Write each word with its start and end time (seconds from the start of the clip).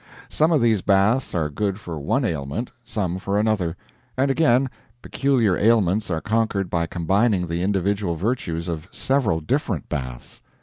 Some 0.29 0.51
of 0.51 0.61
these 0.63 0.81
baths 0.81 1.35
are 1.35 1.47
good 1.47 1.79
for 1.79 1.99
one 1.99 2.25
ailment, 2.25 2.71
some 2.83 3.19
for 3.19 3.37
another; 3.37 3.77
and 4.17 4.31
again, 4.31 4.67
peculiar 5.03 5.55
ailments 5.55 6.09
are 6.09 6.21
conquered 6.21 6.71
by 6.71 6.87
combining 6.87 7.45
the 7.45 7.61
individual 7.61 8.15
virtues 8.15 8.67
of 8.67 8.87
several 8.91 9.41
different 9.41 9.89
baths. 9.89 10.41